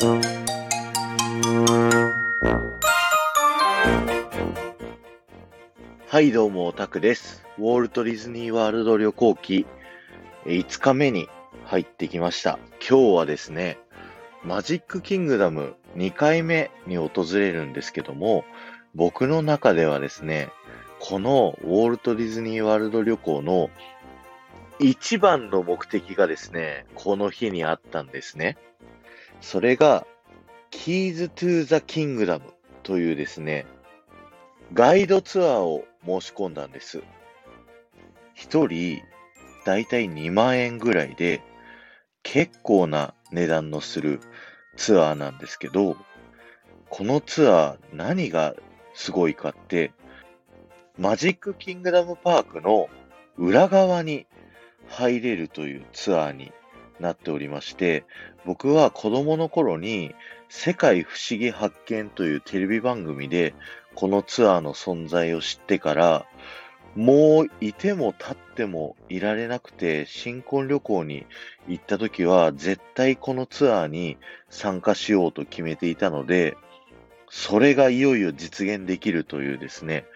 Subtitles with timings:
[0.00, 0.12] は
[6.20, 7.44] い、どうも、タクです。
[7.58, 9.66] ウォルト・ディズニー・ワールド旅行記
[10.44, 11.28] 5日目に
[11.64, 12.60] 入ってきました。
[12.88, 13.80] 今日はですね、
[14.44, 18.44] マジック・キングダム2回目に訪れるんですけども、
[18.94, 20.50] 僕の中ではですね、
[21.00, 23.68] このウォルト・ディズニー・ワールド旅行の
[24.78, 28.58] 一番の目的がですね、この日にあったんですね。
[29.40, 30.06] それが、
[30.70, 32.44] Keys to the Kingdom
[32.82, 33.66] というですね、
[34.74, 37.02] ガイドツアーを申し込んだんです。
[38.34, 39.02] 一人、
[39.64, 41.42] だいたい2万円ぐらいで、
[42.22, 44.20] 結構な値段のする
[44.76, 45.96] ツアーなんですけど、
[46.90, 48.54] このツアー何が
[48.94, 49.92] すごいかって、
[50.96, 52.88] マジックキングダムパークの
[53.36, 54.26] 裏側に
[54.88, 56.52] 入れるというツアーに
[57.00, 58.04] なっておりまして、
[58.44, 60.14] 僕は子供の頃に
[60.48, 63.54] 世界不思議発見というテレビ番組で
[63.94, 66.26] このツアーの存在を知ってから、
[66.94, 71.26] もういても立ってもいられなくて、新婚旅行に
[71.68, 74.16] 行った時は絶対このツアーに
[74.50, 76.56] 参加しようと決めていたので、
[77.30, 80.06] それがいよいよ実現できるというですね、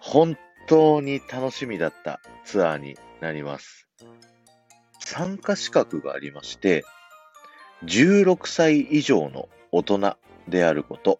[0.00, 3.85] 本当に楽しみだったツアーになります。
[4.98, 6.84] 参加資格がありまして、
[7.84, 10.16] 16歳以上の大人
[10.48, 11.18] であること、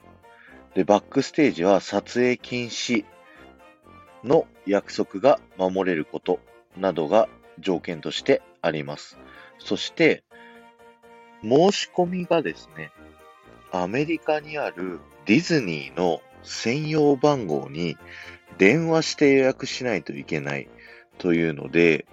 [0.75, 3.05] で、バックステージは撮影禁止
[4.25, 6.41] の約束が守れること
[6.77, 9.19] などが条件としてあります。
[9.59, 10.23] そして、
[11.43, 12.91] 申し込みがですね、
[13.73, 17.97] アメリカにあるディズニーの専用番号に
[18.59, 20.69] 電話して予約しないといけない
[21.19, 22.07] というので、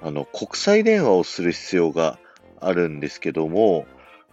[0.00, 2.18] あの、国際電話をする必要が
[2.60, 3.86] あるんですけども、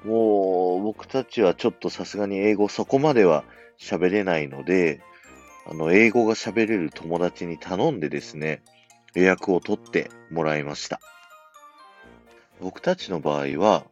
[0.04, 3.44] もう僕たちはちょっとさすがに英語そこまでは
[3.80, 5.02] 喋れないので、
[5.68, 8.62] あの、英語が喋れる友達に頼んでですね、
[9.16, 11.00] 予約を取ってもらいました。
[12.62, 13.86] 僕たちの場合は、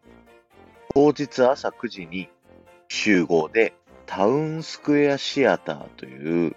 [0.94, 2.30] 当日朝9時に
[2.90, 3.74] 集合で、
[4.06, 6.56] タウンスクエアシアターという、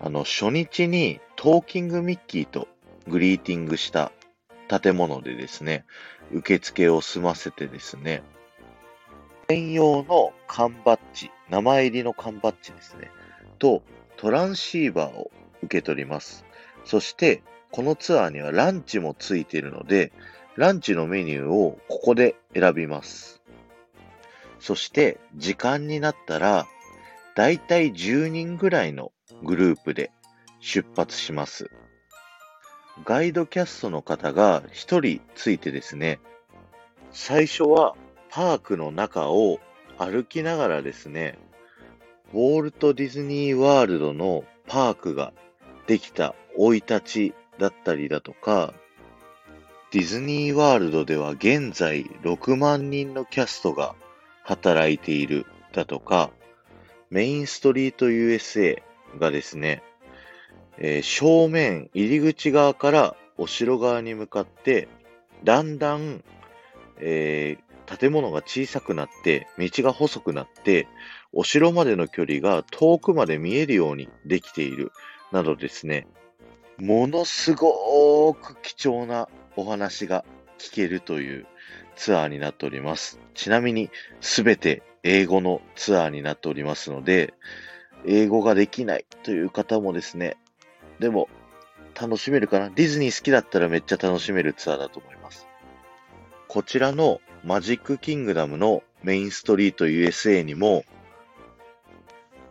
[0.00, 2.68] あの、初日にトーキングミッキーと
[3.08, 4.12] グリーティングした
[4.68, 5.84] 建物でですね、
[6.32, 8.22] 受付を済ませてですね、
[9.48, 13.10] 専用の缶バッジ、名前入りの缶バッジですね、
[13.58, 13.82] と
[14.16, 15.30] トランシーバーを
[15.62, 16.44] 受け取ります。
[16.84, 20.12] そして、このツアーにはランチもついているので、
[20.56, 23.42] ランチのメニューをここで選びます。
[24.60, 26.66] そして、時間になったら、
[27.34, 30.12] だいたい10人ぐらいのグループで
[30.60, 31.70] 出発します。
[33.02, 36.20] ガイドキャストの方が1人ついてですね、
[37.10, 37.96] 最初は
[38.30, 39.58] パークの中を
[39.98, 41.38] 歩きながらですね、
[42.32, 45.32] ウォールト・ディズニー・ワールドのパークが
[45.86, 48.74] できた生い立ちだったりだとか、
[49.90, 53.94] ディズニー・ワールドでは現在6万人のキャストが
[54.44, 56.30] 働いているだとか、
[57.10, 58.82] メインストリート USA
[59.18, 59.82] がですね、
[60.78, 64.88] えー正面入り口側からお城側に向かって、
[65.44, 66.22] だんだん、
[66.98, 70.88] えー建物が小さくなって、道が細くなって、
[71.32, 74.90] お城までの距離が遠くまで見えるようにできている
[75.32, 76.06] などですね、
[76.78, 80.24] ものすごく貴重なお話が
[80.58, 81.46] 聞けるという
[81.96, 83.20] ツアーになっております。
[83.34, 87.34] ちなみに、すべて英語のツアーになっておりますので、
[88.06, 90.36] 英語ができないという方もですね、
[90.98, 91.28] でも
[92.00, 92.70] 楽しめるかな？
[92.70, 95.46] ディズニー好きだったらめっちゃ楽しめるツアーだと思います。
[96.48, 100.84] こちらのマジックキングダムのメインストリート USA にも、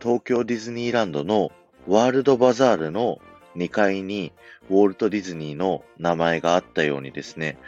[0.00, 1.50] 東京ディズニーランドの
[1.88, 3.18] ワールドバザールの
[3.56, 4.32] 2階に
[4.70, 7.58] ウォルト・ディズニーの名前があったようにですね、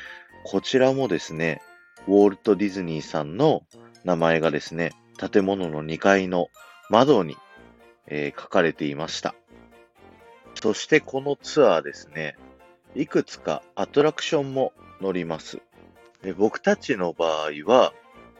[0.44, 1.60] こちらもですね、
[2.06, 3.62] ウォルト・ディズニーさんの
[4.04, 6.48] 名前がですね、建物の2階の
[6.90, 7.36] 窓に、
[8.06, 9.34] えー書かれていました。
[10.60, 12.36] そしてこのツアーですね、
[12.94, 15.60] いくつかアトラクションも乗ります。
[16.22, 17.92] で僕たちの場合は、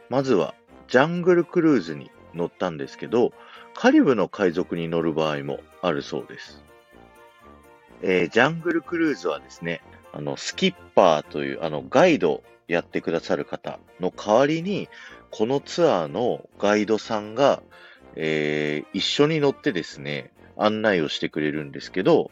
[0.09, 0.55] まずは
[0.89, 3.33] ジャングルクルーズに乗ったんですけど、
[3.75, 6.63] カリブの海賊に乗る場合もあるそうです。
[8.03, 14.89] えージャングルクルーズはですね、あの、スキッパーという、あの、ガイドをやってくださる方の代わりに、
[15.31, 17.63] このツアーのガイドさんが、
[18.15, 22.31] えー一緒に乗ってですね、案内をしてくれるんですけど、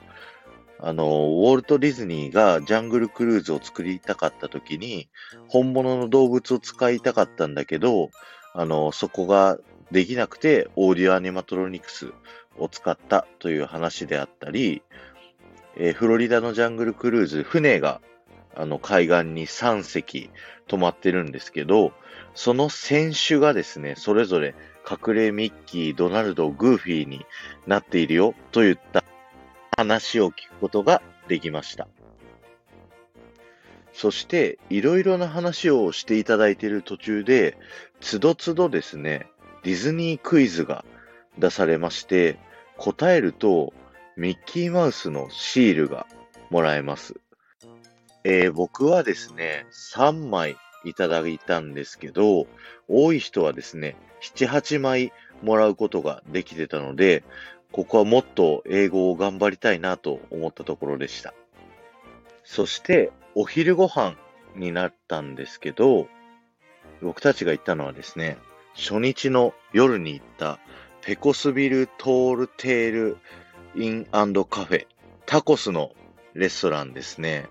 [0.81, 5.09] あの、ウォルト・ディズニーがジャングルクルーズを作りたかった時に、
[5.49, 8.11] 本物の動物を使いたかったんだけど、
[8.53, 9.59] あの、そこが
[9.91, 12.13] できなくて、オーディオアニマトロニクス
[12.59, 14.83] を使ったという話であったり、
[15.77, 18.01] えー、フロリダのジャングルクルーズ、船が、
[18.55, 20.31] あの、海岸に3隻
[20.69, 21.93] 止まってるんですけど、
[22.35, 24.55] その船首がですね、それぞれ
[24.89, 27.25] 隠れミッキー、ドナルド、グーフィーに
[27.67, 29.03] なっているよといった
[29.77, 31.89] 話を聞くことができました。
[33.93, 37.57] そして、いろいろな話をしていただいている途中で、
[38.01, 39.27] つどつどですね、
[39.63, 40.85] ディズニークイズが
[41.39, 42.39] 出されまして、
[42.77, 43.73] 答えると、
[44.17, 46.07] ミッキーマウスのシールが
[46.51, 47.15] もらえます。
[48.25, 52.47] えー、僕はですね、3枚いただいたんですけど、
[52.89, 57.25] 多い人はですね、7、8枚もらうことができてたので、
[57.73, 61.35] ここはもっと英語を頑張りたいなと思ったところでした。
[62.45, 64.17] そして、お昼ご飯
[64.55, 66.09] になったんですけど、
[67.03, 68.39] 僕たちが行ったのはですね、
[68.75, 70.59] 初日の夜に行った
[71.01, 73.19] ペコスビルトールテール
[73.77, 74.25] インカ
[74.65, 74.87] フェ、
[75.27, 75.93] タコスの
[76.35, 77.47] レストランですね。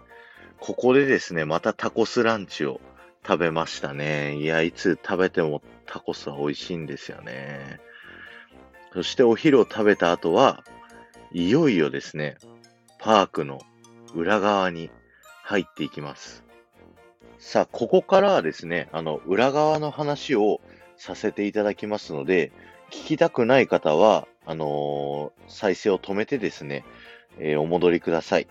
[0.59, 2.79] ここでですね、またタコスランチを
[3.25, 4.36] 食べましたね。
[4.38, 7.80] いや、いつ食べてもタコスは美味しいんですよね。
[8.94, 10.64] そしてお昼を食べた後は、
[11.31, 12.38] いよいよですね、
[13.00, 13.60] パークの
[14.14, 14.92] 裏側に
[15.44, 16.44] 入っていきます。
[17.40, 20.62] さあ、ここからはですね、あの、裏側の話を
[20.96, 22.52] させていただきますので、
[22.92, 26.86] 聞きたくない方は、あのー、再生を止めてですね、
[27.40, 28.48] えー、お戻りください。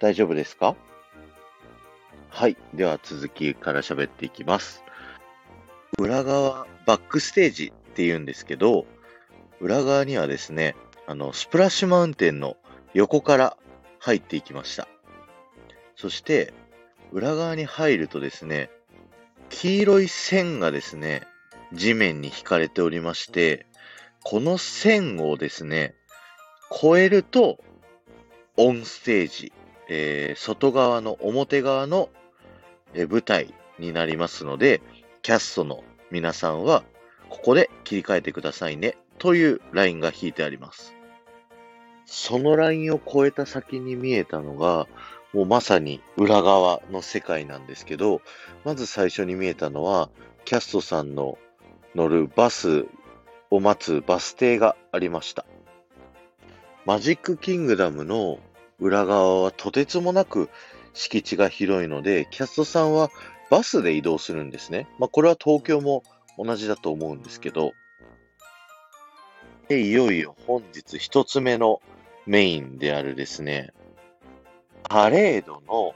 [0.00, 0.76] 大丈夫ですか？
[2.30, 2.56] はい。
[2.74, 4.84] では続きから喋っていきます。
[5.98, 8.86] 裏側、バックステージって言うんですけど、
[9.60, 10.76] 裏側にはですね、
[11.06, 12.56] あの、スプラッシュマウンテンの
[12.94, 13.56] 横から
[13.98, 14.86] 入っていきました。
[15.96, 16.52] そして、
[17.10, 18.70] 裏側に入るとですね、
[19.48, 21.26] 黄色い線がですね、
[21.72, 23.66] 地面に引かれておりまして、
[24.22, 25.94] この線をですね、
[26.70, 27.58] 越えると、
[28.56, 29.52] オンステージ、
[29.88, 32.08] えー、外側の表側の、
[32.94, 34.80] えー、舞台になりますので、
[35.22, 36.84] キャストの皆さんは、
[37.28, 40.94] ここで切り替えてくださいね、というラインが引いてあります。
[42.06, 44.86] そのラインを越えた先に見えたのが、
[45.34, 48.22] もうまさに裏側の世界なんですけど、
[48.64, 50.08] まず最初に見えたのは、
[50.46, 51.38] キャストさんの
[51.94, 52.86] 乗るバス
[53.50, 55.44] を待つバス停がありました。
[56.86, 58.38] マジックキングダムの
[58.80, 60.48] 裏側はとてつもなく
[60.94, 63.10] 敷地が広いので、キャストさんは
[63.50, 64.88] バスで移動するんですね。
[64.98, 66.02] まあ、これは東京も
[66.36, 67.72] 同じだと思うんですけど、
[69.68, 71.80] で、いよいよ本日一つ目の
[72.26, 73.72] メインであるですね、
[74.88, 75.94] パレードの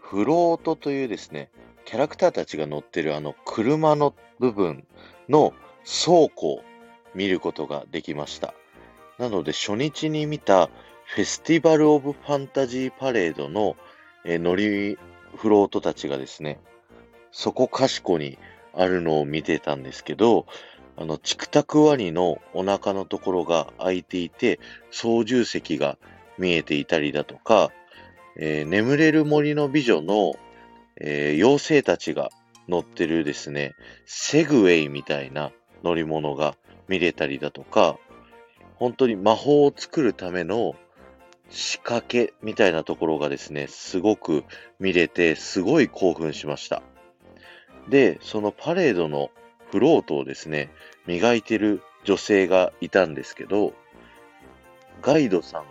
[0.00, 1.50] フロートというですね、
[1.84, 4.86] キャラクターたちが乗ってるあの車の部分
[5.28, 6.62] の倉庫を
[7.14, 8.54] 見ることができました。
[9.18, 10.68] なので初日に見た
[11.06, 13.76] フェスティバル・オブ・ファンタジー・パレードの、
[14.24, 14.98] え乗り
[15.36, 16.58] フロートたちがですね、
[17.30, 18.38] そこかしこに
[18.74, 20.46] あるのを見てたんですけど、
[20.96, 24.58] あの、チクタクワニのお腹のところが開いていて、
[24.90, 25.96] 操縦席が
[26.38, 27.70] 見えていたりだとか、
[28.36, 30.34] えー、眠れる森の美女の、
[31.00, 32.30] えー、妖精たちが
[32.68, 33.74] 乗ってるですね、
[34.06, 35.52] セグウェイみたいな
[35.84, 36.56] 乗り物が
[36.88, 37.96] 見れたりだとか、
[38.74, 40.74] 本当に魔法を作るための
[41.50, 44.44] 仕掛けみたいなところがですね、すごく
[44.78, 46.82] 見れて、すごい興奮しました。
[47.88, 49.30] で、そのパレードの
[49.70, 50.70] フロートをですね、
[51.06, 53.74] 磨いてる女性がいたんですけど、
[55.02, 55.64] ガイドさん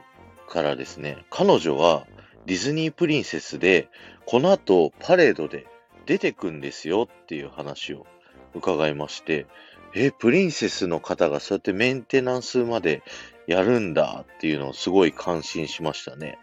[0.47, 2.05] からですね、彼女は
[2.45, 3.89] ディズニープリンセスで、
[4.25, 5.67] この後パレードで
[6.05, 8.05] 出てくんですよっていう話を
[8.53, 9.45] 伺いまして、
[9.93, 13.01] え、プリンセスの方がそうやってメンテナンスまで
[13.47, 16.37] やるんだっていうのをすごい感心しましたね。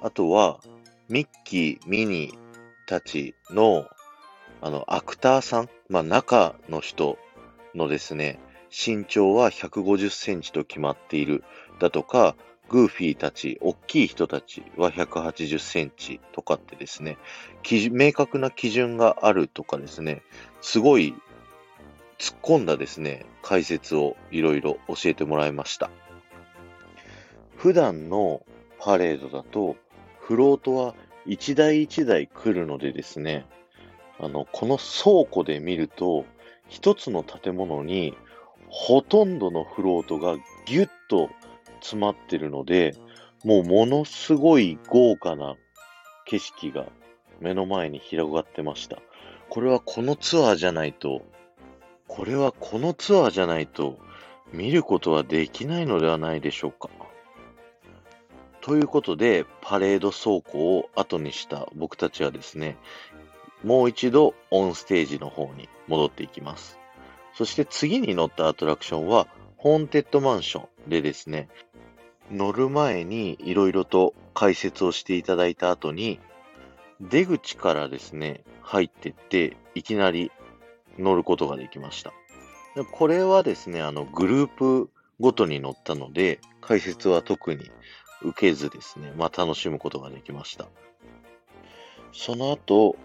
[0.00, 0.60] あとは、
[1.08, 2.34] ミッキー、ミニー
[2.86, 3.86] たちの
[4.64, 7.18] あの、アクターさん、まあ、中の人
[7.74, 8.38] のですね、
[8.70, 11.42] 身長は150センチと決まっている
[11.80, 12.36] だとか、
[12.68, 17.18] グーフィーたち、大きい人たちは180センチとかってですね、
[17.90, 20.22] 明確な基準があるとかですね、
[20.60, 21.12] すごい
[22.22, 25.90] 突っ込んだですね、解説をいろいろ教えてもらいました。
[27.56, 28.46] 普段の
[28.78, 29.74] パレードだと、
[30.20, 30.94] フロートは
[31.26, 33.44] 一台一台来るのでですね、
[34.20, 36.24] あの、この倉庫で見ると、
[36.68, 38.16] 一つの建物に
[38.68, 41.28] ほとんどのフロートがギュッと
[41.80, 42.94] 詰まってるので、
[43.42, 45.56] もうものすごい豪華な
[46.26, 46.86] 景色が
[47.40, 48.98] 目の前に広がってました。
[49.48, 51.22] これはこのツアーじゃないと、
[52.14, 53.98] これはこのツアーじゃないと
[54.52, 56.90] 見ることはできないのではないでしょうか。
[58.60, 62.76] ということで、パレード走行を後にした僕たちはですね、
[63.64, 66.78] もう一度オンステージの方に戻っていきます。
[67.32, 69.26] そして次に乗ったアトラクションは、
[69.56, 71.48] ホーンテッドマンションでですね、
[72.30, 76.20] 乗る前にいろいろと解説をしていただいた後に、
[77.00, 80.30] 出口からですね、入ってって、いきなり
[80.98, 82.12] 乗ることができました。
[82.92, 87.70] これはですね、あの、グループごとに乗ったので、解説は特に
[88.22, 90.68] 受けずですね、まあ楽しむことができました。
[92.12, 92.96] その後、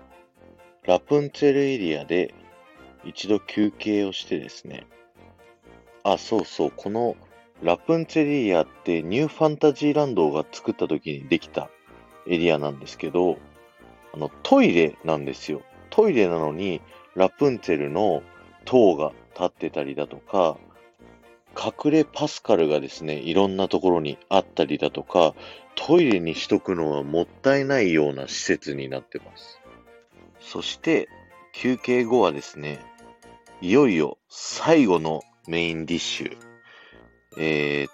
[0.84, 2.34] ラプンツェルエリアで
[3.04, 4.86] 一度休憩をしてですね、
[6.04, 7.18] あ、そうそう、この
[7.62, 11.70] ラプンツェルエリアってニューファンタジーランドが作った時にできた
[12.28, 13.38] エリアなんですけど、
[14.14, 15.62] あの、トイレなんですよ。
[15.90, 16.82] トイレなのに、
[17.18, 18.22] ラプンツェルの
[18.64, 20.56] 塔が立ってたりだとか、
[21.58, 25.34] 隠れパスカルがですね、いろんなところにあったりだとか、
[25.74, 29.60] トイレにしとくのはもったいないような施設になってます。
[30.40, 31.10] そして、
[31.54, 32.80] 休憩後はですね、
[33.62, 36.38] いよいよ最後のメインディッシュ、
[37.40, 37.90] えー、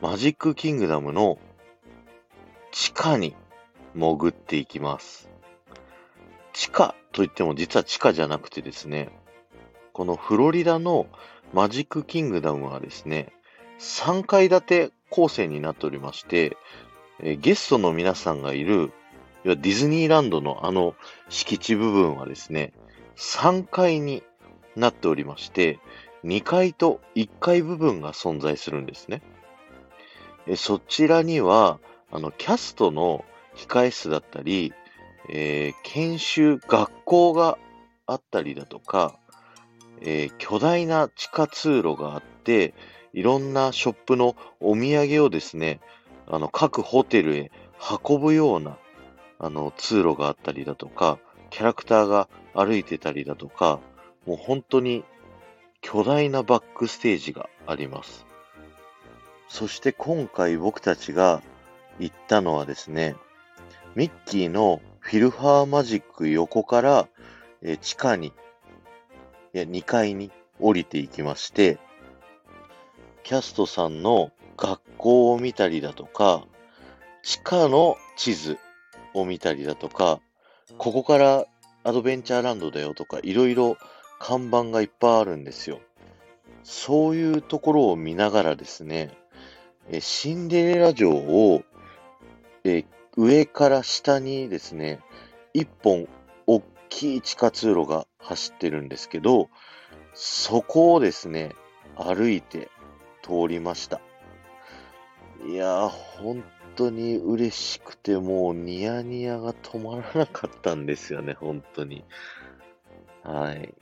[0.00, 1.38] マジックキングダムの
[2.72, 3.36] 地下に
[3.94, 5.33] 潜っていきます。
[6.54, 9.10] 地下といっても実は地下じゃなくてですね、
[9.92, 11.06] このフロリダの
[11.52, 13.32] マジックキングダムはですね、
[13.80, 16.56] 3階建て構成になっておりまして、
[17.20, 18.92] えゲストの皆さんがいる
[19.44, 20.94] ディズニーランドのあの
[21.28, 22.72] 敷地部分はですね、
[23.16, 24.22] 3階に
[24.76, 25.80] なっておりまして、
[26.24, 29.22] 2階と1階部分が存在するんですね。
[30.46, 31.80] えそちらには、
[32.12, 33.24] あの、キャストの
[33.56, 34.72] 控え室だったり、
[35.28, 37.58] えー、研修、学校が
[38.06, 39.18] あったりだとか、
[40.00, 42.74] えー、巨大な地下通路があって、
[43.12, 45.80] いろんなショップのお土産をですね、
[46.26, 47.50] あの、各ホテルへ
[48.02, 48.78] 運ぶような、
[49.38, 51.18] あの、通路があったりだとか、
[51.50, 53.80] キャラクターが歩いてたりだとか、
[54.26, 55.04] もう本当に
[55.80, 58.26] 巨大なバックステージがあります。
[59.48, 61.42] そして今回僕たちが
[61.98, 63.14] 行ったのはですね、
[63.94, 67.08] ミッキーのフィルハーマジック横から、
[67.60, 68.32] え地下に、い
[69.58, 71.78] や、2階に降りていきまして、
[73.22, 76.46] キャストさんの学校を見たりだとか、
[77.22, 78.58] 地下の地図
[79.12, 80.20] を見たりだとか、
[80.78, 81.44] ここから
[81.84, 83.76] アドベンチャーランドだよとか、いろいろ
[84.18, 85.80] 看板がいっぱいあるんですよ。
[86.62, 89.10] そういうところを見ながらですね、
[89.90, 91.62] えシンデレラ城を
[92.64, 95.00] え上から下にですね、
[95.52, 96.08] 一本
[96.46, 99.48] 大きい地下通路が走ってるんですけど、
[100.14, 101.54] そこをですね、
[101.96, 102.70] 歩いて
[103.22, 104.00] 通りました。
[105.46, 106.44] いやー、本
[106.74, 112.04] 当に嬉しくて、もうニヤニヤが止まらなかったんですよね、本当に。
[113.22, 113.74] はい。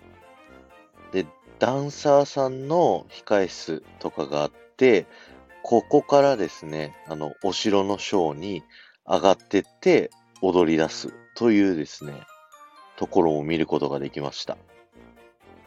[1.12, 1.26] で、
[1.58, 5.06] ダンサーさんの控え室とかがあって、
[5.62, 8.62] ここからですね、あの、お城のショーに
[9.06, 12.14] 上がってって踊り出すというですね、
[12.96, 14.56] ところを見ることができました。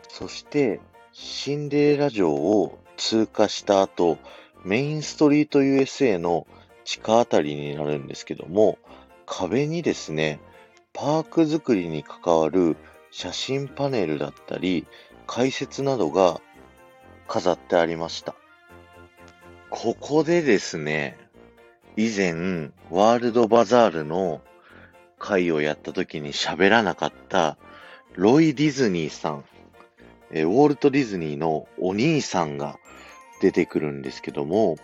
[0.10, 0.80] そして、
[1.12, 4.18] シンデレラ城を通過した後、
[4.64, 6.48] メインストリート USA の
[6.84, 8.78] 地下あたりになるんですけども、
[9.26, 10.40] 壁にですね、
[10.94, 12.78] パーク作りに関わる
[13.12, 14.88] 写真パネルだったり、
[15.28, 16.40] 解説などが
[17.28, 18.36] 飾ってありました。
[19.70, 21.18] ここでですね、
[21.98, 24.42] 以前、ワールドバザールの
[25.18, 27.58] 会をやった時に喋らなかった
[28.16, 29.46] ロイ・ディズニーさん、
[30.30, 32.78] えウォルト・ディズニーのお兄さんが
[33.42, 34.78] 出てくるんですけども、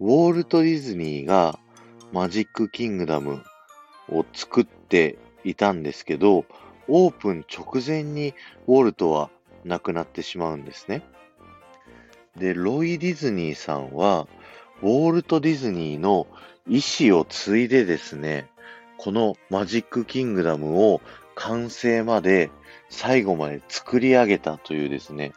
[0.00, 1.58] ウォルト・ディズニーが
[2.12, 3.42] マジック・キングダム
[4.08, 6.46] を作っていたんですけど、
[6.88, 8.34] オープン直前に
[8.66, 9.28] ウォルトは
[9.66, 11.02] 亡くなってしまうんですね。
[12.38, 14.26] で、ロイ・ディズニーさんは、
[14.82, 16.26] ウォルト・ディズニーの
[16.68, 18.48] 意思を継いでですね、
[18.96, 21.00] このマジックキングダムを
[21.34, 22.50] 完成まで
[22.88, 25.32] 最後まで作り上げたというですね、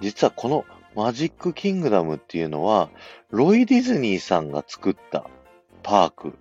[0.00, 2.90] 実はこのマジックキングダムっていうのは、
[3.30, 5.26] ロイ・ディズニーさんが作った
[5.82, 6.38] パーク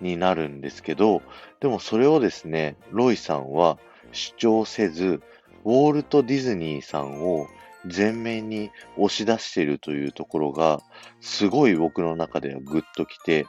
[0.00, 1.22] になるんですけど、
[1.60, 3.78] でもそれをですね、ロイさんは
[4.12, 5.20] 主張せず、
[5.64, 7.48] ウォルト・ディズニーさんを
[7.84, 10.82] 前面に押し出しているというところが、
[11.20, 13.46] すごい僕の中ではグッときて、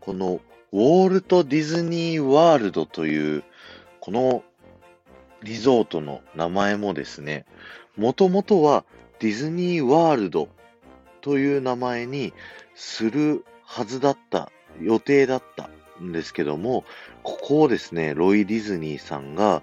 [0.00, 0.40] この
[0.72, 3.44] ウォールト・ディズニー・ワールドという、
[4.00, 4.44] この
[5.42, 7.46] リゾートの名前もですね、
[7.96, 8.84] もともとは
[9.18, 10.48] ディズニーワールド
[11.20, 12.32] という名前に
[12.74, 15.68] するはずだった、予定だった
[16.00, 16.84] んですけども、
[17.22, 19.62] ここをですね、ロイ・ディズニーさんが、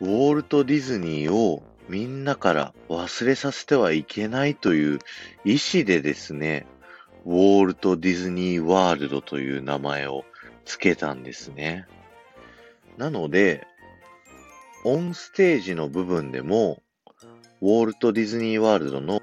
[0.00, 4.98] ウォールト・ディズニーをみんなから忘れさせてはいけないという
[5.44, 6.66] 意思でですね、
[7.26, 10.24] ウォールト・ディズニー・ワールドという名前を
[10.64, 11.86] 付けたんですね。
[12.96, 13.66] なので、
[14.84, 16.82] オンステージの部分でも、
[17.60, 19.22] ウォールト・ディズニー・ワールドの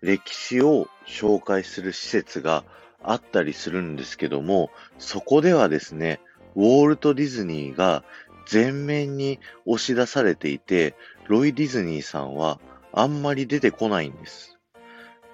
[0.00, 2.64] 歴史を紹介する施設が
[3.02, 6.20] あったりするんですけども、そこではですね、
[6.54, 8.04] ウォールト・ディズニーが
[8.50, 10.94] 前面に押し出されていて、
[11.28, 12.60] ロイ・ディズニーさんは
[12.92, 14.58] あんまり出てこないんです。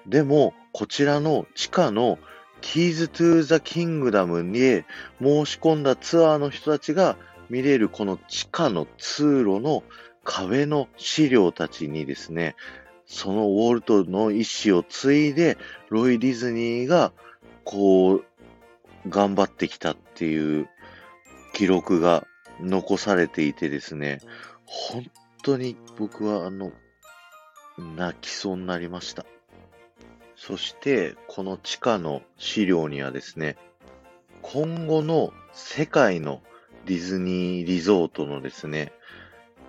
[0.07, 2.19] でも、こちらの地下の
[2.61, 4.83] Keys to the Kingdom に
[5.21, 7.17] 申し込んだツアーの人たちが
[7.49, 9.83] 見れるこの地下の通路の
[10.23, 12.55] 壁の資料たちにですね、
[13.05, 15.57] そのウォルトの意思を継いで、
[15.89, 17.11] ロイ・ディズニーが、
[17.63, 18.25] こう、
[19.07, 20.69] 頑張ってきたっていう
[21.53, 22.25] 記録が
[22.59, 24.19] 残されていてですね、
[24.65, 25.05] 本
[25.43, 26.71] 当に僕はあの、
[27.77, 29.25] 泣きそうになりました。
[30.35, 33.57] そして、この地下の資料にはですね、
[34.41, 36.41] 今後の世界の
[36.85, 38.91] ディズニーリゾートのですね、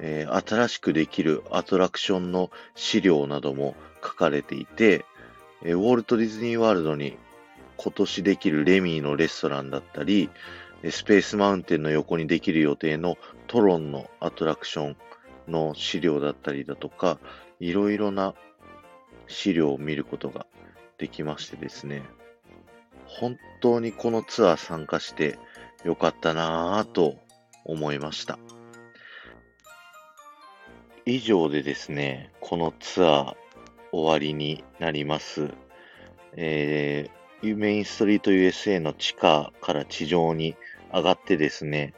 [0.01, 5.05] えー、新しくできるアトラクションの資料なども書かれていて、
[5.63, 7.17] えー、ウォルト・ディズニー・ワールドに
[7.77, 10.31] 今年できるレミーのレストランだったり、
[10.91, 13.17] スペースマウンテンの横にできる予定の
[13.47, 14.97] トロンのアトラクション
[15.49, 17.19] の資料だったりだとか、
[17.61, 18.35] いろいろな
[19.27, 20.47] 資料を見ることが
[20.99, 22.03] できましてですね、
[23.07, 25.39] 本当にこのツアー参加して
[25.85, 27.17] よかったなぁと
[27.65, 28.39] 思いました。
[31.07, 33.35] 以上でですね、このツアー
[33.93, 35.51] 終わりになります。
[36.37, 40.57] えー、メインストリート USA の地下から地上に
[40.93, 41.95] 上がってですね、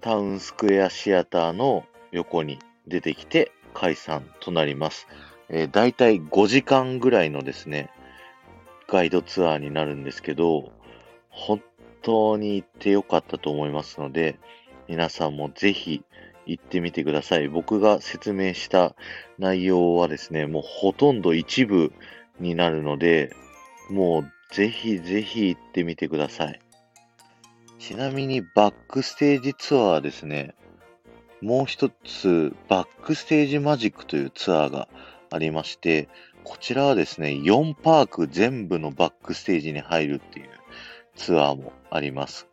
[0.00, 5.06] タウンスクエアシアターの横に出てきて解散となります。
[5.48, 7.90] えー、大体5時間ぐらいのですね、
[8.88, 10.72] ガイドツアーになるんですけど、
[11.28, 11.62] 本
[12.02, 14.38] 当に行ってよかったと思いますので、
[14.88, 16.02] 皆さんもぜひ
[16.46, 17.48] 行ってみてください。
[17.48, 18.94] 僕が説明した
[19.38, 21.92] 内容はですね、もうほとんど一部
[22.40, 23.34] になるので、
[23.90, 26.60] もうぜひぜひ行ってみてください。
[27.78, 30.54] ちなみにバックステージツアーですね、
[31.42, 34.88] もう一つバックステージマジックというツアーが
[35.30, 36.08] ありまして、
[36.44, 40.48] こちらはですね、4パーク全部のバックステージに入るっていう
[41.14, 42.46] ツアーもあります。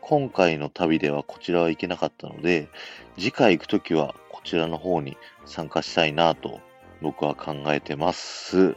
[0.00, 2.68] 今回の旅ではこちらは行けなかったので、
[3.16, 6.60] 次回行くときはこちらの方に参加したいなと
[7.02, 8.74] 僕は考えてます。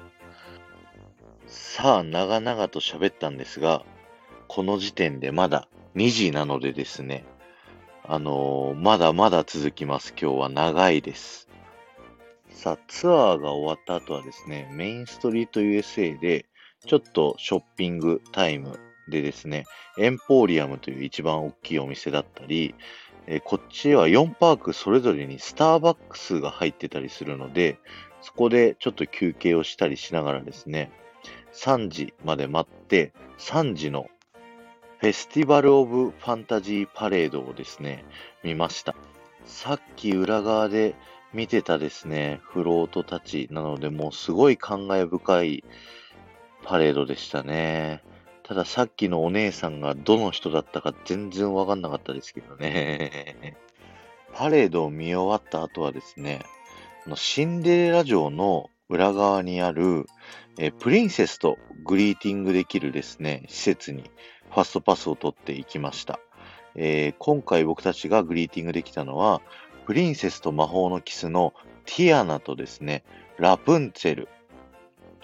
[1.47, 3.83] さあ、長々と喋ったんですが、
[4.47, 7.25] この時点でまだ2時なのでですね、
[8.05, 10.13] あのー、まだまだ続きます。
[10.19, 11.47] 今日は長いです。
[12.49, 16.45] さあ、ツアーが終わった後はですね、メインストリート USA で、
[16.85, 19.63] ちょっとショッピングタイムでですね、
[19.97, 22.75] エンポーリアムという一番大きいお店だったり、
[23.25, 27.79] えー、こっちは4パークそれぞれにスターバックスが入ってたりするので、
[28.19, 30.91] そこでちょっと休憩をしたりしながらですね、
[31.53, 34.07] 3時まで待って、3時の
[35.03, 38.05] フェスティバル・オブ・ファンタジー・パレードをですね、
[38.41, 38.95] 見ました。
[39.45, 40.95] さっき裏側で
[41.33, 45.65] 見てたですね、フロートたちなので、もうすごい感慨深い
[46.63, 48.01] パレードでしたね。
[48.43, 53.57] たださっきのお姉さんがどの人だったか全然わかんなかったですけどね。
[54.31, 56.45] パレードを見終わった後はですね、
[57.15, 60.05] シンデレラ城の裏側にある、
[60.57, 64.09] えプリンセスとグリーティングできるですね、施設に
[64.53, 66.19] ファストパスを取っていきました。
[66.75, 69.41] えー、今回僕たちがグリーティングできたのは、
[69.85, 71.53] プリンセスと魔法のキスの
[71.85, 73.03] ティアナとですね、
[73.37, 74.29] ラプンツェル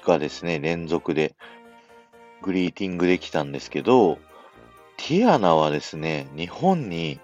[0.03, 1.35] がですね、連続で
[2.41, 4.17] グリーティングできたんですけど、
[4.97, 7.19] ティアナはですね、日本に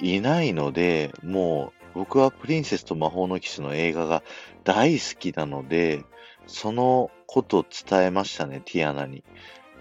[0.00, 4.22] いないので、もう僕はプリンセスと魔法のキスの映画が
[4.64, 6.02] 大好きなので、
[6.46, 9.22] そのことを伝えましたね、ティアナに。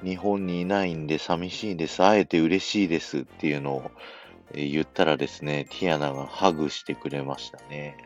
[0.04, 2.04] 日本にいないんで寂しいです。
[2.04, 3.92] 会えて嬉しいですっていうのを
[4.54, 7.98] 言ったらですね、ティアナがハグしてくれましたね。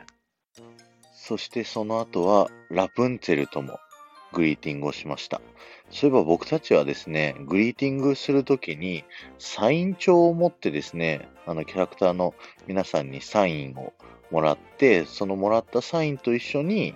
[1.13, 3.79] そしてその後はラプンツェルとも
[4.34, 5.41] グリーティングをしました。
[5.89, 9.03] そういえば僕たちはですね、グリーティングするときに、
[9.39, 12.36] サイン帳を持ってですね、あのキャラクターの
[12.67, 13.93] 皆さんにサインを
[14.29, 16.93] もらって、そのもらったサインと一緒に、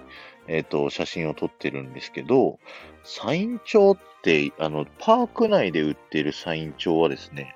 [0.48, 2.60] えっ、と、写真を撮ってるんですけど、
[3.04, 7.56] サイン帳って、あの、パーク内で売ってるサイン帳はですね、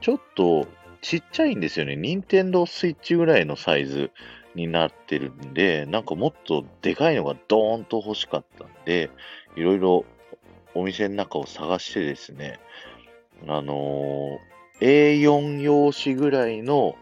[0.00, 0.66] ちょっと
[1.00, 1.96] ちっちゃいんですよね。
[1.96, 4.10] 任天堂スイッチぐらいのサイズ
[4.54, 9.10] になってるんで、なんかもっとでかいのがドーンと欲しかったんで、
[9.56, 10.04] いろいろ
[10.74, 12.60] お店の中を探してですね、
[13.46, 16.96] あのー A4 用紙ぐらいの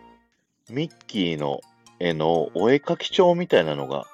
[0.71, 1.61] ミッキーの
[2.01, 4.07] 絵のお絵かき帳みたいなのが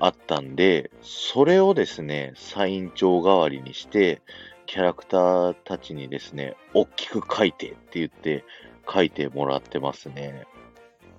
[0.00, 4.22] あったんで、それをですね、サイン帳代わりにして、
[4.66, 8.44] キャラクターたちにですね、大きく書いてって言って
[8.92, 10.46] 書いてもらってますね。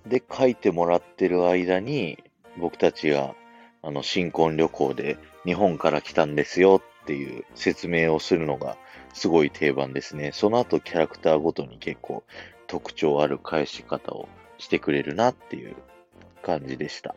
[0.08, 2.24] で、書いてもらってる間に、
[2.58, 3.36] 僕たちが、
[3.84, 8.78] あの、新婚旅行で日本から来たんですよっていう説明をするのが
[9.14, 10.32] すごい定番ですね。
[10.34, 12.24] その後キャラクターごとに結構
[12.68, 15.76] 特徴ある返し方をしてくれるなっていう
[16.42, 17.16] 感じでした。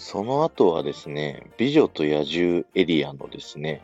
[0.00, 3.82] その後はですね、美女と野獣エリアのですね、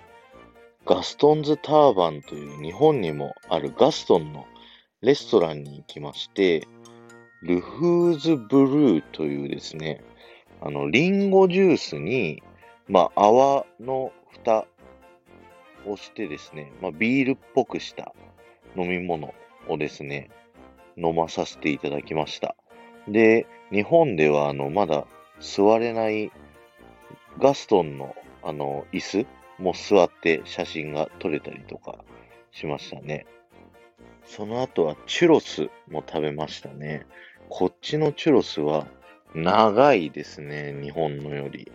[0.86, 4.46] ガストンズターバンという日本にもあるガストンの
[5.02, 6.66] レストランに行きまして、
[7.42, 10.02] ルフーズブルーというですね、
[10.62, 12.42] あの、リンゴジュースに、
[12.88, 14.66] まあ、泡の蓋
[15.86, 18.14] をしてですね、まあ、ビールっぽくした
[18.74, 19.34] 飲み物
[19.68, 20.30] をですね、
[20.96, 22.56] 飲まさせていただきました。
[23.06, 25.06] で、日本ではあの、まだ
[25.40, 26.30] 座れない
[27.38, 29.26] ガストンのあの、椅子
[29.58, 32.04] も座って写真が撮れたりとか
[32.52, 33.26] しましたね。
[34.24, 37.06] その後はチュロスも食べましたね。
[37.48, 38.86] こっちのチュロスは
[39.34, 41.70] 長いですね、日本のより。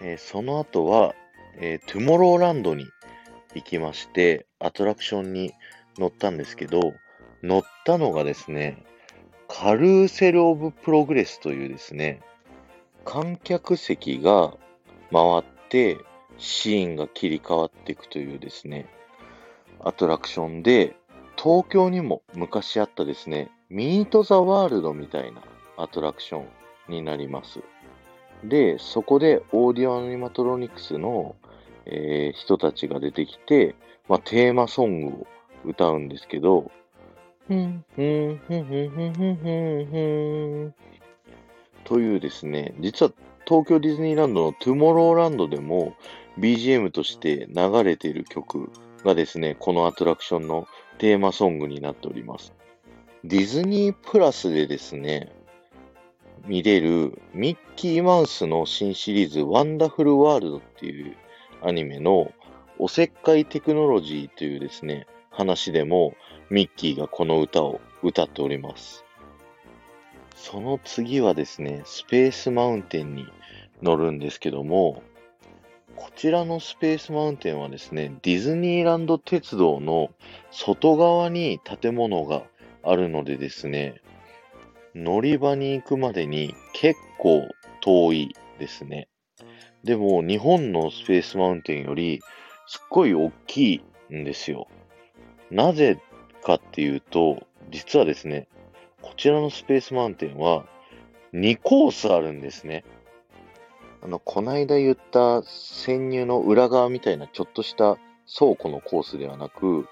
[0.00, 1.14] えーその後は、
[1.58, 2.86] えートゥモローランドに
[3.54, 5.52] 行きまして、アトラクションに
[5.98, 6.94] 乗ったんですけど、
[7.42, 8.82] 乗ったのがですね、
[9.48, 12.20] カルーセル・オブ・プログレスというですね、
[13.04, 14.54] 観客席が
[15.12, 15.98] 回って
[16.38, 18.86] シーンが切り替わっていくというですね、
[19.80, 20.96] アトラクションで、
[21.36, 25.42] 東京にも昔あったですね、ミート・ザ・ワールドみたいな
[25.76, 26.46] アトラクション
[26.88, 27.60] になります。
[28.44, 31.36] で、そこでオーディオアニマトロニクスの、
[31.86, 33.74] えー、人たちが出てきて、
[34.08, 35.26] まあ、テーマソングを
[35.64, 36.70] 歌うんですけど、
[37.46, 39.98] ふんふんふんふんふんふんふ
[40.68, 40.74] ん
[41.84, 43.12] というですね、実は
[43.46, 45.94] 東京ディズニーランドのトゥモローランドでも
[46.38, 48.70] BGM として流れている曲
[49.04, 50.66] がですね、このアトラクションの
[50.98, 52.54] テーマソングになっております。
[53.22, 55.32] ディズニープラスでですね、
[56.46, 61.16] 見れるミッキーマウスの新シリーズワンダフルワールドっていう
[61.62, 62.32] アニメの
[62.78, 66.14] おせっかいテクノロジーというですね、話でも
[66.50, 69.03] ミッキーがこの歌を歌っております。
[70.44, 73.26] その次はですね、スペースマウンテンに
[73.80, 75.02] 乗るんですけども、
[75.96, 80.10] こちらのスペースマウンテンはですね、ディズニーランド鉄道の
[80.50, 82.42] 外側に建物が
[82.82, 84.02] あるのでですね、
[84.94, 87.48] 乗り場に行くまでに結構
[87.80, 89.08] 遠いですね。
[89.82, 92.20] でも日本のスペースマウンテンより
[92.66, 94.68] すっごい大きいんですよ。
[95.50, 95.98] なぜ
[96.42, 98.46] かっていうと、実はですね、
[99.04, 100.64] こちらのスペースマウンテンは
[101.34, 102.84] 2コースあるんですね。
[104.02, 107.98] あの、こないだ言った潜入の裏側みたいなちょっとした
[108.34, 109.86] 倉庫のコースではなく、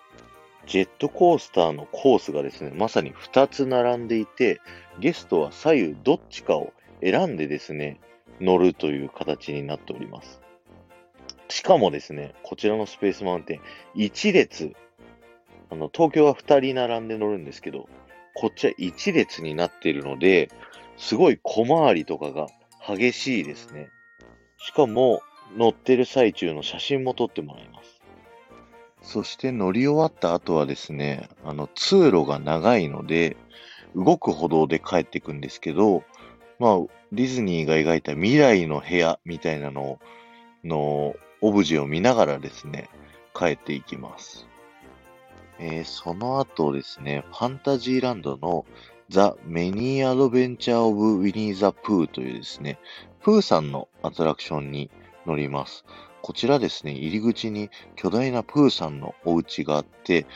[0.67, 4.63] ジェットコースターのコースがですね、まさに2つ並んでいて、
[4.99, 6.73] ゲストは左右どっちかを
[7.03, 8.01] 選んでですね、
[8.41, 10.41] 乗るという形になっております。
[11.51, 13.61] しかもですね、こちらのスペースマウンテン、
[13.95, 14.73] 1列、
[15.69, 17.91] あの、東京は2人並んで乗るんですけど、
[18.35, 20.51] こっちは1列になっているので、
[20.97, 22.47] すごい小回りとかが
[22.87, 23.89] 激しいですね。
[24.59, 25.23] しかも、
[25.57, 28.01] 乗ってる最中の写真も撮ってもらいます。
[29.03, 33.37] そして乗り終わった後はですね、あの、通路が長いので、
[33.95, 36.05] 動く歩道で帰ってくんですけど、
[36.59, 36.79] まあ、
[37.11, 39.99] ディズニーが描いた未来の部屋みたいなの
[40.65, 42.89] のオブジェを見ながらですね、
[43.35, 44.47] 帰っていきます。
[45.65, 48.67] えーその後ですね、ファンタジーランドの
[49.09, 52.81] ザ・メニー・アドベンチャー・オブ・ウィニー・ザ・プーというですね、
[53.21, 54.91] プーさんのアトラクションに
[55.25, 55.85] 乗ります。
[56.21, 60.27] こちらですね、入り口に巨大なプーさんのお家があって、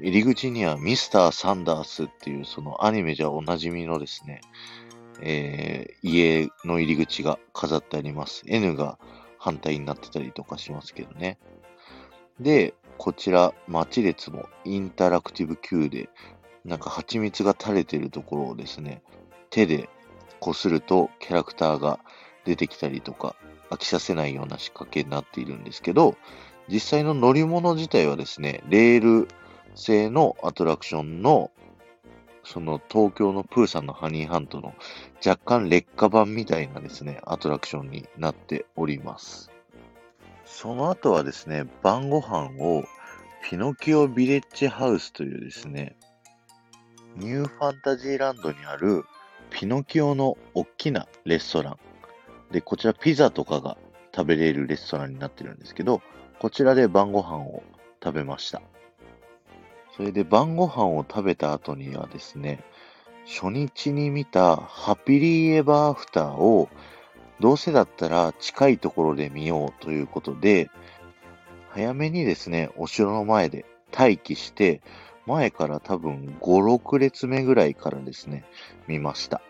[0.00, 4.40] 入り口にはミスター・サンダースっていうそのアニメじゃおなじみのですね、
[5.20, 8.44] えー家の入り口が飾ってあります。
[8.46, 9.00] N が
[9.38, 11.36] 反対になってたりとかしますけどね。
[12.38, 16.08] で、こちら、待ち列もインタラクティブ Q で、
[16.64, 19.02] なんか蜂蜜が垂れてるところをですね、
[19.50, 19.88] 手で
[20.40, 22.00] こするとキャラクターが
[22.44, 23.36] 出てきたりとか、
[23.70, 26.16] 飽きさせないような仕掛けになっているんですけど、
[26.68, 29.28] 実際の乗り物自体はですね、レール
[29.76, 31.52] 製のアトラクションの、
[32.42, 34.74] その東京のプーさんのハニーハントの
[35.24, 39.52] 若干劣化版みたいなですね、アトラクションになっております。
[40.60, 42.82] その後はですね、晩ご飯を
[43.48, 45.94] ピノキオビレッジハウスというですね、
[47.14, 49.04] ニューファンタジーランドにある
[49.50, 51.78] ピノキオの大きなレストラン。
[52.50, 53.78] で、こちらピザとかが
[54.12, 56.02] 食べれるレストランになってるんですけど、
[56.40, 57.62] こちらで晩ご飯を
[58.02, 58.60] 食べました。
[59.96, 62.64] それで晩ご飯を食べた後にはですね、
[63.28, 66.68] 初日に見たハピリーエバーアフターを
[67.40, 70.70] どうせだったら近いところで見ようということで、
[71.70, 73.64] 早めにですね、お城の前で
[73.96, 74.80] 待機して、
[75.26, 78.44] 前から多分5、6列目ぐらいからですね、
[78.86, 79.42] 見ました。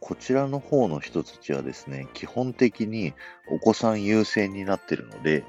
[0.00, 3.12] こちらの方の人たちはですね、基本的に
[3.50, 5.44] お子さん優先になってるので、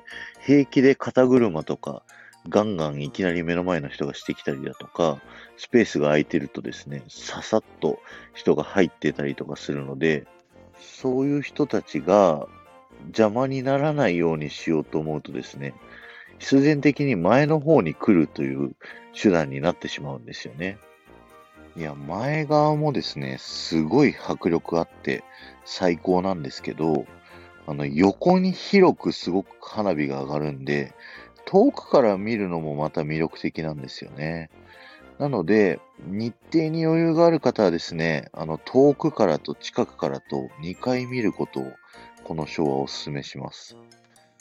[0.45, 2.03] 平気で肩車とか、
[2.49, 5.21] ガンガンいきなり目の前の人がしてきたりだとか、
[5.57, 7.99] スペースが空いてるとですね、ささっと
[8.33, 10.25] 人が入ってたりとかするので、
[10.81, 12.47] そういう人たちが
[13.07, 15.73] 邪魔にならないようにしようと思うとですね、
[16.39, 18.75] 必然的に前の方に来るという
[19.13, 20.77] 手段になってしまうんですよね。
[21.77, 25.23] いや、前側もですね、すごい迫力あって
[25.63, 27.05] 最高なんですけど、
[27.67, 30.93] あの、横に広くすごく花火が上がるんで、
[31.45, 34.49] 遠くから見るのもまた魅力的なんですよね。
[35.21, 41.71] なので、日程に余裕がある方はですね、あの、遠くからと近くからと2回見ることを、
[42.23, 43.77] このショーはお勧めします。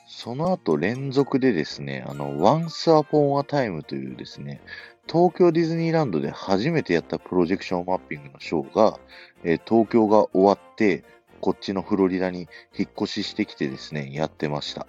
[0.07, 4.63] その後連続でですね、あの、Once Upon a Time というですね、
[5.07, 8.99] 東京ディズニーランドで初めてやったプロジェクションマッピングのショーが、
[9.45, 11.05] えー、東京が終わって、
[11.43, 14.87] こっちのフロリダに引っ越ししてきてですね、やってました。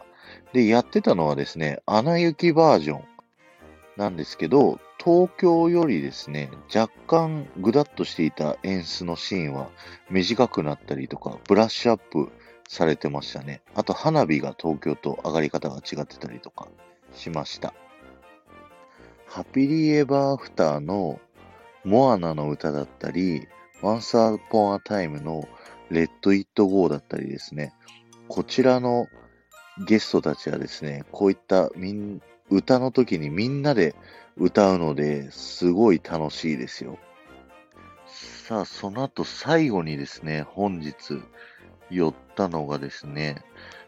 [0.53, 3.10] で、やってたのはですね、アナ雪バージョン
[3.97, 9.69] なんですけど、東京よりですね、若干ぐだっとしていた演出のシーンは
[10.09, 12.31] 短くなったりとか、ブラッシュアップ
[12.67, 13.61] されてましたね。
[13.75, 16.67] あと花火が東京と上がり方が違ってたりとか
[17.13, 17.73] しました。
[19.27, 21.19] ハピリーエバーアフターの
[21.83, 23.47] モアナの歌だったり、
[23.81, 25.47] Once Upon a Time の
[25.89, 27.73] レッド・イット・ゴーだったりですね、
[28.27, 29.07] こちらの
[29.85, 33.95] ゲストたちはですね、こういったみん歌の時にみんなで
[34.37, 36.99] 歌うのですごい楽しいですよ。
[38.05, 41.21] さあ、その後最後にですね、本日
[41.89, 43.41] 寄ったのがですね、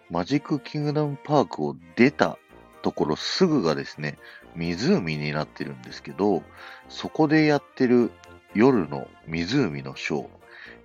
[0.09, 2.37] マジックキングダムパークを出た
[2.81, 4.17] ところすぐがですね、
[4.55, 6.41] 湖になってるんですけど、
[6.87, 8.11] そこでやってる
[8.53, 10.27] 夜の湖のショー、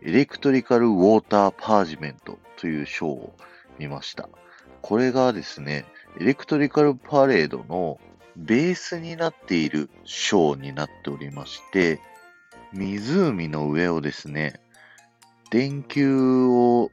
[0.03, 3.35] エレクトリカルウォーターパージメントというショーを
[3.79, 4.29] 見ました。
[4.83, 5.85] これがですね、
[6.21, 8.01] エレクトリカルパレードの
[8.37, 12.01] ベースになっているショーになっておりまして、
[12.73, 14.61] 湖の上をですね、
[15.51, 16.91] 電球を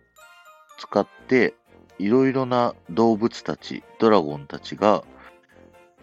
[0.77, 1.55] 使って
[1.97, 5.03] いろいろな動物たち、ドラゴンたちが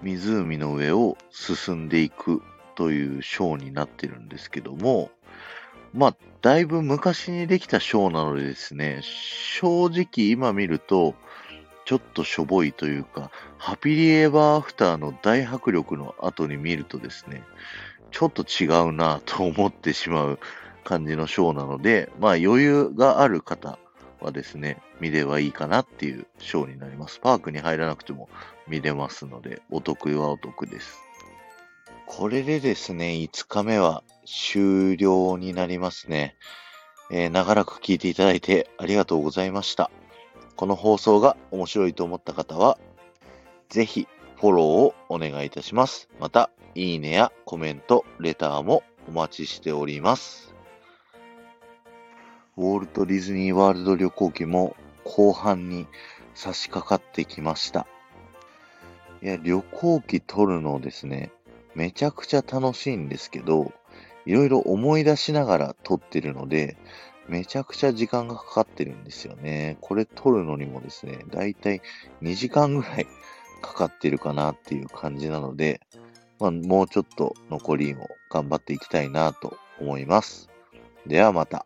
[0.02, 2.42] 湖の上を進んでいく
[2.74, 5.10] というショーになってるんですけども、
[5.92, 11.14] まあ、だいぶ昔にできたショーなのでですね、正直今見ると、
[11.84, 17.42] ちょっとしょぼいというか、ハピリエバーアフターの大迫力の後に見るとですね、
[18.10, 20.38] ちょっと違うなと思ってしまう
[20.84, 23.78] 感じのショーなので、まあ余裕がある方
[24.20, 27.18] はですね、見ればいいかなっていうショーになります。
[27.20, 28.28] パークに入らなくても
[28.68, 31.00] 見れますので、お得はお得です。
[32.06, 36.36] これでですね、5日目は終了になりますね。
[37.10, 39.90] えー、長らく聞いていただいてありがとうございました。
[40.56, 42.78] この放送が面白いと思った方は、
[43.68, 46.08] ぜひフォローをお願いいたします。
[46.20, 50.54] また、いいねやコメント、レターもお待ちしております。
[52.56, 55.86] ウォルト・ディズニー・ワールド旅行記も後半に
[56.34, 57.86] 差し掛かってきました。
[59.22, 61.30] いや、旅行記撮るのですね、
[61.74, 63.72] めちゃくちゃ楽しいんですけど、
[64.26, 66.76] いろいろ思い出しながら撮ってるので、
[67.32, 69.78] めちゃくちゃ時間がかかってるんですよね。
[69.80, 71.80] これ撮るのにもですね、だいたい
[72.20, 73.06] 2時間ぐらい
[73.62, 75.80] かかってるかなっていう感じなので、
[76.38, 80.50] まあ、もうちょっと残りを頑張っていきたいなと思います。
[81.06, 81.64] ではまた。